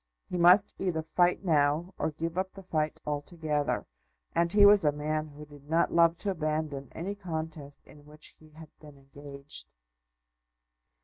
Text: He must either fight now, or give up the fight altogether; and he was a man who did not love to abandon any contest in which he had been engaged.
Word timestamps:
He 0.31 0.35
must 0.35 0.73
either 0.79 1.03
fight 1.03 1.45
now, 1.45 1.93
or 1.99 2.09
give 2.09 2.35
up 2.35 2.53
the 2.53 2.63
fight 2.63 2.99
altogether; 3.05 3.85
and 4.33 4.51
he 4.51 4.65
was 4.65 4.83
a 4.83 4.91
man 4.91 5.27
who 5.27 5.45
did 5.45 5.69
not 5.69 5.93
love 5.93 6.17
to 6.25 6.31
abandon 6.31 6.89
any 6.93 7.13
contest 7.13 7.85
in 7.85 8.07
which 8.07 8.35
he 8.39 8.49
had 8.49 8.69
been 8.79 8.97
engaged. 8.97 9.67